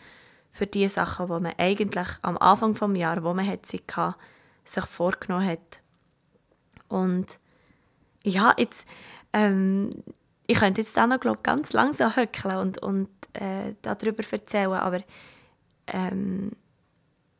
für 0.52 0.68
die 0.68 0.86
Sachen, 0.86 1.26
die 1.26 1.32
man 1.32 1.54
eigentlich 1.58 2.08
am 2.22 2.38
Anfang 2.38 2.74
des 2.74 2.96
Jahres, 2.96 3.24
wo 3.24 3.34
man 3.34 3.44
hat 3.44 3.66
Zeit 3.66 3.96
hatte, 3.96 4.16
sich 4.64 4.84
vorgenommen 4.84 5.48
hat. 5.48 5.82
Und 6.86 7.26
ja, 8.22 8.54
jetzt, 8.56 8.86
ähm, 9.32 9.90
ich 10.46 10.58
könnte 10.58 10.82
jetzt 10.82 10.96
auch 10.96 11.08
noch 11.08 11.18
glaub, 11.18 11.42
ganz 11.42 11.72
langsam 11.72 12.14
höckeln 12.14 12.56
und, 12.56 12.78
und 12.78 13.08
äh, 13.32 13.74
darüber 13.82 14.22
erzählen, 14.30 14.74
aber 14.74 15.00
ähm, 15.88 16.52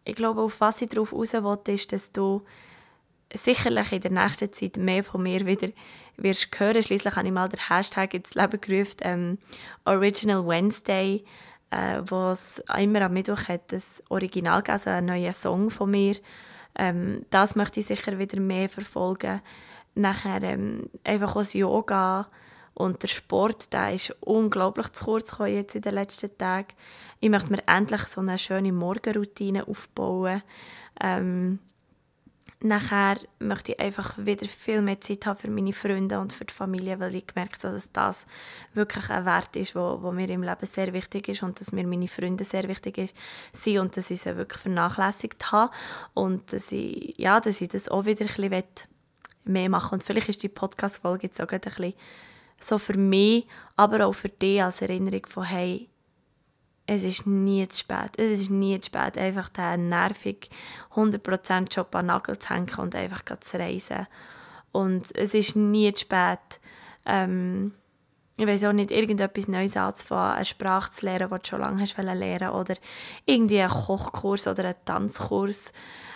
ich 0.02 0.17
glaube, 0.17 0.40
auf 0.40 0.61
was 0.61 0.83
ich 0.83 0.88
darauf 0.88 1.12
raus 1.12 1.35
will, 1.35 1.75
ist, 1.75 1.93
dass 1.93 2.11
du 2.11 2.43
sicherlich 3.35 3.93
in 3.93 4.01
der 4.01 4.11
nächsten 4.11 4.53
Zeit 4.53 4.77
mehr 4.77 5.05
von 5.05 5.23
mir 5.23 5.47
wieder 5.47 5.69
wirst 6.17 6.49
hören. 6.59 6.83
Schließlich 6.83 7.17
habe 7.17 7.27
ich 7.27 7.33
mal 7.33 7.49
den 7.49 7.69
Hashtag 7.69 8.15
ins 8.15 8.35
Leben 8.35 8.61
gerufen, 8.61 8.97
ähm, 9.03 9.39
Original 9.85 10.47
Wednesday, 10.47 11.25
äh, 11.71 12.03
wo 12.05 12.31
es 12.31 12.63
immer 12.79 13.03
am 13.03 13.13
Mittwoch 13.13 13.49
hat, 13.49 13.73
das 13.73 14.03
Original 14.09 14.59
gegeben, 14.59 14.73
also 14.73 14.91
ein 14.91 15.05
neuer 15.07 15.33
Song 15.33 15.71
von 15.71 15.91
mir. 15.91 16.17
Ähm, 16.77 17.25
das 17.31 17.57
möchte 17.57 17.81
ich 17.81 17.87
sicher 17.87 18.19
wieder 18.19 18.41
mehr 18.41 18.69
verfolgen. 18.69 19.41
Nachher 19.95 20.43
ähm, 20.43 20.89
einfach 21.05 21.35
das 21.35 21.55
Yoga 21.55 22.29
und 22.75 23.03
der 23.03 23.09
Sport, 23.09 23.73
der 23.73 23.95
ist 23.95 24.17
unglaublich 24.21 24.89
zu 24.93 25.05
kurz 25.05 25.31
gekommen 25.31 25.55
jetzt 25.55 25.75
in 25.75 25.83
den 25.83 25.95
letzten 25.95 26.37
Tagen. 26.39 26.69
Ich 27.19 27.29
möchte 27.29 27.53
mir 27.53 27.63
endlich 27.67 28.03
so 28.03 28.21
eine 28.21 28.39
schöne 28.39 28.73
Morgenroutine 28.73 29.67
aufbauen. 29.67 30.43
Ähm, 31.01 31.59
nachher 32.62 33.19
möchte 33.38 33.73
ich 33.73 33.81
einfach 33.81 34.14
wieder 34.19 34.47
viel 34.47 34.83
mehr 34.83 35.00
Zeit 35.00 35.25
haben 35.26 35.38
für 35.38 35.50
meine 35.50 35.73
Freunde 35.73 36.21
und 36.21 36.33
für 36.33 36.45
die 36.45 36.52
Familie, 36.52 37.00
weil 37.00 37.14
ich 37.14 37.26
gemerkt 37.26 37.64
habe, 37.64 37.75
dass 37.75 37.90
das 37.93 38.26
wirklich 38.75 39.09
ein 39.09 39.25
Wert 39.25 39.57
ist, 39.57 39.75
wo, 39.75 40.02
wo 40.02 40.12
mir 40.12 40.29
im 40.29 40.43
Leben 40.43 40.67
sehr 40.67 40.93
wichtig 40.93 41.29
ist 41.29 41.43
und 41.43 41.59
dass 41.59 41.73
mir 41.73 41.87
meine 41.87 42.09
Freunde 42.09 42.45
sehr 42.45 42.69
wichtig 42.69 43.14
sind 43.52 43.79
und 43.79 43.97
dass 43.97 44.11
ich 44.11 44.21
sie 44.21 44.37
wirklich 44.37 44.61
vernachlässigt 44.61 45.52
habe 45.52 45.73
und 46.14 46.52
dass 46.52 46.71
ich, 46.71 47.17
ja, 47.17 47.40
dass 47.40 47.61
ich 47.61 47.69
das 47.69 47.88
auch 47.88 48.05
wieder 48.05 48.26
ein 48.26 48.50
bisschen 48.50 48.64
mehr 49.45 49.69
machen. 49.69 49.95
Und 49.95 50.05
vielleicht 50.05 50.29
ist 50.29 50.43
die 50.43 50.49
Podcast-Folge 50.49 51.29
jetzt 51.29 51.40
auch 51.40 51.49
ein 51.49 51.61
bisschen 51.61 51.95
so 52.61 52.76
für 52.76 52.99
mich, 52.99 53.47
aber 53.76 54.07
auch 54.07 54.12
für 54.12 54.29
dich 54.29 54.62
als 54.62 54.83
Erinnerung 54.83 55.25
von 55.26 55.45
hey, 55.45 55.88
es 56.93 57.05
ist 57.05 57.25
nie 57.25 57.69
zu 57.69 57.79
spät. 57.79 58.11
Es 58.17 58.41
ist 58.41 58.51
nie 58.51 58.81
zu 58.81 58.87
spät, 58.87 59.17
einfach 59.17 59.49
den 59.49 59.91
nervig 59.91 60.51
100% 60.97 61.73
Job 61.73 61.95
an 61.95 62.01
den 62.03 62.07
Nagel 62.09 62.37
zu 62.37 62.51
hängen 62.51 62.75
und 62.79 62.97
einfach 62.97 63.23
zu 63.39 63.61
reisen. 63.61 64.09
Und 64.73 65.05
es 65.15 65.35
ist 65.35 65.55
nie 65.55 65.93
zu 65.95 66.01
spät, 66.01 66.41
ähm, 67.07 67.75
ich 68.37 68.47
weiß 68.47 68.65
auch 68.65 68.73
nicht, 68.73 68.91
irgendetwas 68.91 69.49
Neues 69.49 69.77
anzufangen, 69.77 70.37
eine 70.37 70.45
Sprache 70.45 70.91
zu 70.93 71.05
lernen, 71.05 71.29
die 71.31 71.39
du 71.39 71.49
schon 71.49 71.61
lange 71.61 71.83
hast 71.83 71.97
lernen 71.99 72.51
oder 72.51 72.75
irgendwie 73.27 73.61
einen 73.61 73.71
Kochkurs 73.71 74.49
oder 74.49 74.65
einen 74.65 74.85
Tanzkurs 74.85 75.73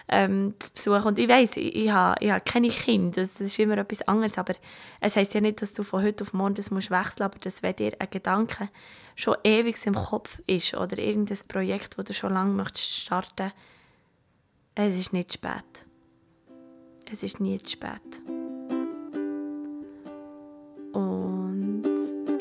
ähm, 0.08 0.54
zu 0.58 0.72
besuchen. 0.72 1.08
Und 1.08 1.18
ich 1.18 1.28
weiß, 1.28 1.56
ich, 1.56 1.74
ich, 1.74 1.90
habe, 1.90 2.24
ich 2.24 2.30
habe 2.30 2.40
keine 2.40 2.68
Kinder, 2.68 3.22
das, 3.22 3.40
ist 3.40 3.58
immer 3.58 3.78
etwas 3.78 4.02
anderes, 4.02 4.38
aber 4.38 4.54
es 5.00 5.16
heisst 5.16 5.34
ja 5.34 5.40
nicht, 5.40 5.60
dass 5.62 5.72
du 5.72 5.82
von 5.82 6.02
heute 6.02 6.24
auf 6.24 6.32
morgen 6.32 6.54
das 6.54 6.70
musst 6.70 6.90
wechseln 6.90 7.24
aber 7.24 7.38
dass 7.38 7.62
wenn 7.62 7.76
dir 7.76 7.92
ein 7.98 8.08
Gedanke 8.10 8.68
schon 9.16 9.36
ewig 9.44 9.76
im 9.86 9.94
Kopf 9.94 10.40
ist 10.46 10.74
oder 10.74 10.98
irgendein 10.98 11.38
Projekt, 11.48 11.98
das 11.98 12.04
du 12.04 12.14
schon 12.14 12.32
lange 12.32 12.52
möchtest 12.52 12.96
starten, 12.96 13.52
es 14.74 14.98
ist 14.98 15.12
nicht 15.12 15.32
spät. 15.32 15.86
Es 17.10 17.22
ist 17.22 17.38
nie 17.38 17.58
zu 17.60 17.72
spät. 17.72 18.00
Und 20.92 21.33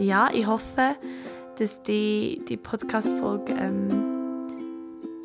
ja, 0.03 0.29
ich 0.33 0.45
hoffe, 0.45 0.95
dass 1.57 1.81
die, 1.83 2.41
die 2.48 2.57
Podcast-Folge 2.57 3.53
ähm, 3.53 3.89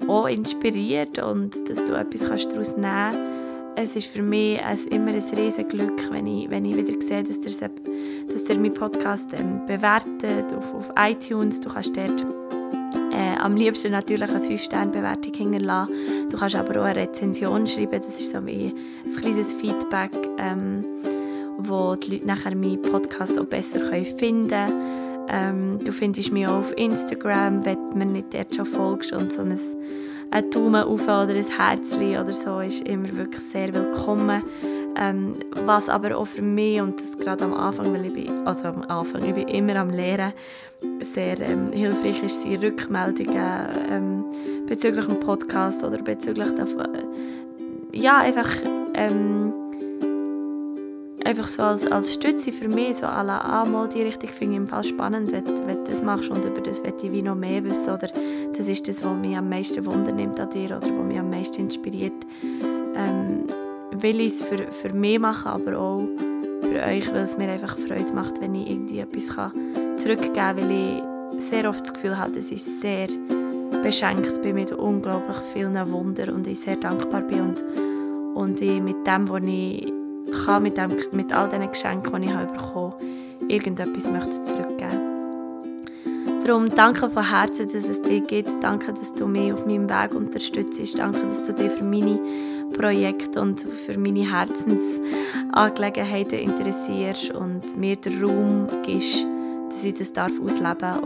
auch 0.08 0.26
inspiriert 0.26 1.18
und 1.18 1.68
dass 1.68 1.84
du 1.84 1.94
etwas 1.94 2.20
daraus 2.50 2.76
nehmen 2.76 2.82
kannst. 2.82 3.18
Es 3.76 3.94
ist 3.94 4.08
für 4.08 4.22
mich 4.22 4.60
ein, 4.60 4.78
immer 4.90 5.08
ein 5.08 5.14
riesiges 5.14 5.68
Glück, 5.68 6.10
wenn 6.10 6.26
ich, 6.26 6.50
wenn 6.50 6.64
ich 6.64 6.76
wieder 6.76 7.00
sehe, 7.00 7.22
dass 7.22 7.36
ihr, 7.36 7.70
dass 8.28 8.48
ihr 8.48 8.58
meinen 8.58 8.74
Podcast 8.74 9.32
ähm, 9.34 9.66
bewertet 9.66 10.52
auf, 10.52 10.74
auf 10.74 10.92
iTunes. 10.96 11.60
Du 11.60 11.68
kannst 11.68 11.96
dort 11.96 12.26
äh, 13.12 13.36
am 13.38 13.54
liebsten 13.54 13.92
natürlich 13.92 14.28
eine 14.30 14.44
5-Sterne-Bewertung 14.44 15.32
hinterlassen. 15.32 15.92
Du 16.30 16.36
kannst 16.36 16.56
aber 16.56 16.80
auch 16.80 16.86
eine 16.86 17.02
Rezension 17.02 17.66
schreiben. 17.66 17.92
Das 17.92 18.18
ist 18.18 18.32
so 18.32 18.44
wie 18.46 18.74
ein 19.04 19.16
kleines 19.16 19.52
Feedback, 19.52 20.10
ähm, 20.38 20.84
wo 21.58 21.94
die 21.96 22.12
Leute 22.12 22.26
nachher 22.26 22.54
meinen 22.54 22.80
Podcast 22.80 23.38
auch 23.38 23.44
besser 23.44 23.80
finden 24.16 24.48
können. 24.48 25.08
Ähm, 25.28 25.78
du 25.84 25.92
findest 25.92 26.32
mich 26.32 26.46
auch 26.46 26.60
auf 26.60 26.76
Instagram, 26.76 27.64
wenn 27.64 27.90
du 27.90 27.98
mir 27.98 28.06
nicht 28.06 28.32
dort 28.32 28.54
schon 28.54 28.64
folgst 28.64 29.12
und 29.12 29.30
so 29.30 29.42
ein, 29.42 29.58
ein 30.30 30.50
Daumen 30.50 30.84
auf 30.84 31.02
oder 31.02 31.34
ein 31.34 31.44
Herzchen 31.44 32.18
oder 32.18 32.32
so 32.32 32.60
ist 32.60 32.88
immer 32.88 33.14
wirklich 33.14 33.42
sehr 33.42 33.74
willkommen. 33.74 34.42
Ähm, 34.96 35.36
was 35.64 35.88
aber 35.88 36.16
auch 36.16 36.26
für 36.26 36.42
mich, 36.42 36.80
und 36.80 37.00
das 37.00 37.16
gerade 37.16 37.44
am 37.44 37.54
Anfang, 37.54 37.92
weil 37.92 38.06
ich 38.06 38.14
bin, 38.14 38.46
also 38.46 38.68
am 38.68 38.82
Anfang, 38.82 39.24
ich 39.24 39.34
bin 39.34 39.46
immer 39.48 39.76
am 39.76 39.90
Lehren, 39.90 40.32
sehr 41.02 41.40
ähm, 41.40 41.72
hilfreich 41.72 42.22
ist, 42.22 42.42
sind 42.42 42.64
Rückmeldungen 42.64 43.68
ähm, 43.90 44.24
bezüglich 44.66 45.06
dem 45.06 45.20
Podcast 45.20 45.84
oder 45.84 45.98
bezüglich 45.98 46.50
davon, 46.54 46.94
äh, 46.94 47.04
ja, 47.92 48.18
einfach, 48.18 48.48
ähm, 48.94 49.52
einfach 51.28 51.46
so 51.46 51.62
als, 51.62 51.86
als 51.86 52.14
Stütze 52.14 52.50
für 52.50 52.68
mich, 52.68 52.96
so 52.96 53.06
à 53.06 53.22
la 53.22 53.38
ah, 53.38 53.86
die 53.86 54.02
Richtung 54.02 54.30
finde 54.30 54.54
ich 54.54 54.60
im 54.62 54.66
Fall 54.66 54.82
spannend, 54.82 55.30
wenn, 55.30 55.44
wenn 55.66 55.84
du 55.84 55.90
das 55.90 56.02
machst 56.02 56.30
und 56.30 56.44
über 56.44 56.62
das 56.62 56.82
möchte 56.82 57.06
ich 57.06 57.12
wie 57.12 57.22
noch 57.22 57.34
mehr 57.34 57.62
wissen 57.64 57.92
oder 57.92 58.08
das 58.56 58.66
ist 58.66 58.88
das, 58.88 59.04
was 59.04 59.14
mich 59.14 59.36
am 59.36 59.50
meisten 59.50 59.84
wundernimmt 59.84 60.40
an 60.40 60.48
dir 60.48 60.76
oder 60.76 60.82
was 60.82 61.04
mich 61.04 61.18
am 61.18 61.28
meisten 61.28 61.60
inspiriert. 61.60 62.24
Ähm, 62.94 63.44
will 63.92 64.20
ich 64.20 64.34
es 64.34 64.42
für, 64.42 64.72
für 64.72 64.94
mich 64.94 65.18
machen, 65.18 65.48
aber 65.48 65.78
auch 65.78 66.08
für 66.62 66.82
euch, 66.82 67.12
weil 67.12 67.22
es 67.22 67.36
mir 67.36 67.48
einfach 67.50 67.76
Freude 67.76 68.14
macht, 68.14 68.40
wenn 68.40 68.54
ich 68.54 68.70
irgendwie 68.70 69.00
etwas 69.00 69.28
kann 69.28 69.52
zurückgeben 69.98 70.32
kann, 70.32 70.56
weil 70.56 70.70
ich 70.70 71.44
sehr 71.44 71.68
oft 71.68 71.82
das 71.82 71.92
Gefühl 71.92 72.16
habe, 72.16 72.32
dass 72.32 72.50
ich 72.50 72.64
sehr 72.64 73.08
beschenkt 73.82 74.40
bin 74.40 74.54
mit 74.54 74.72
unglaublich 74.72 75.36
vielen 75.52 75.90
Wundern 75.92 76.30
und 76.30 76.46
ich 76.46 76.60
sehr 76.60 76.76
dankbar 76.76 77.20
bin 77.20 77.40
und, 77.40 77.64
und 78.34 78.60
ich 78.62 78.80
mit 78.80 79.06
dem, 79.06 79.28
was 79.28 79.42
ich 79.44 79.97
kann, 80.44 80.62
mit, 80.62 80.76
dem, 80.76 80.90
mit 81.12 81.32
all 81.32 81.48
diesen 81.48 81.70
Geschenken, 81.70 82.22
die 82.22 82.28
ich 82.28 82.34
habe 82.34 82.52
bekommen 82.52 82.92
habe, 82.92 83.04
irgendetwas 83.48 84.10
möchte 84.10 84.42
zurückgeben 84.42 85.08
Darum 86.48 86.74
danke 86.74 87.08
von 87.10 87.28
Herzen, 87.28 87.66
dass 87.66 87.86
es 87.86 88.00
dich 88.00 88.26
gibt. 88.26 88.62
Danke, 88.62 88.94
dass 88.94 89.12
du 89.12 89.26
mich 89.26 89.52
auf 89.52 89.66
meinem 89.66 89.90
Weg 89.90 90.14
unterstützt. 90.14 90.98
Danke, 90.98 91.20
dass 91.20 91.44
du 91.44 91.52
dich 91.52 91.70
für 91.72 91.84
meine 91.84 92.18
Projekte 92.72 93.42
und 93.42 93.60
für 93.60 93.98
meine 93.98 94.32
Herzensangelegenheiten 94.32 96.38
interessierst 96.38 97.32
und 97.32 97.76
mir 97.76 97.96
den 97.96 98.24
Raum 98.24 98.66
gibst, 98.82 99.26
dass 99.68 99.84
ich 99.84 99.92
das 99.92 100.14
darf 100.14 100.32
ausleben 100.42 100.78
darf. 100.78 101.02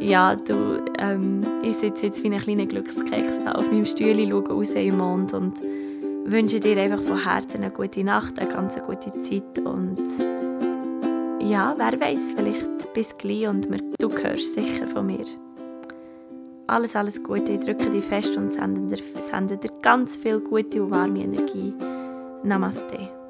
Ja, 0.00 0.34
du, 0.34 0.82
ähm, 0.98 1.42
ich 1.62 1.76
sitze 1.76 2.06
jetzt 2.06 2.24
wie 2.24 2.30
ein 2.30 2.40
kleiner 2.40 2.64
Glückskeks 2.64 3.34
auf 3.46 3.70
meinem 3.70 3.84
Stuhl, 3.84 4.16
schaue 4.30 4.48
raus 4.48 4.70
im 4.70 4.96
Mond 4.96 5.34
und 5.34 5.60
wünsche 6.24 6.60
dir 6.60 6.76
einfach 6.78 7.02
von 7.02 7.24
Herzen 7.24 7.62
eine 7.62 7.70
gute 7.70 8.04
Nacht, 8.04 8.38
eine 8.38 8.48
ganz 8.48 8.78
gute 8.80 9.12
Zeit 9.20 9.58
und 9.58 9.98
ja, 11.40 11.74
wer 11.76 12.00
weiß, 12.00 12.34
vielleicht 12.36 12.92
bis 12.94 13.16
gleich 13.18 13.48
und 13.48 13.68
du 13.98 14.10
hörst 14.10 14.54
sicher 14.54 14.86
von 14.86 15.06
mir. 15.06 15.24
Alles, 16.68 16.96
alles 16.96 17.22
Gute, 17.22 17.52
ich 17.52 17.60
drücke 17.60 17.90
dich 17.90 18.04
fest 18.04 18.36
und 18.36 18.52
sende 18.52 18.96
dir, 18.96 19.02
sende 19.20 19.58
dir 19.58 19.70
ganz 19.82 20.16
viel 20.16 20.40
gute 20.40 20.82
und 20.82 20.90
warme 20.90 21.20
Energie. 21.20 21.74
Namaste. 22.44 23.21